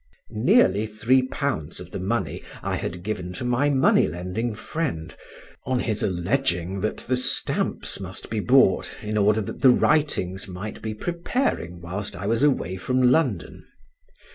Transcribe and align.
Nearly 0.31 0.87
£3 0.87 1.79
of 1.79 1.91
the 1.91 1.99
money 1.99 2.41
I 2.63 2.75
had 2.77 3.03
given 3.03 3.33
to 3.33 3.45
my 3.45 3.69
money 3.69 4.07
lending 4.07 4.55
friend, 4.55 5.13
on 5.63 5.79
his 5.81 6.01
alleging 6.01 6.81
that 6.81 6.97
the 7.07 7.15
stamps 7.15 7.99
must 7.99 8.27
be 8.31 8.39
bought, 8.39 8.97
in 9.03 9.15
order 9.15 9.41
that 9.41 9.61
the 9.61 9.69
writings 9.69 10.47
might 10.47 10.81
be 10.81 10.95
preparing 10.95 11.81
whilst 11.81 12.15
I 12.15 12.25
was 12.25 12.41
away 12.41 12.77
from 12.77 13.11
London. 13.11 13.63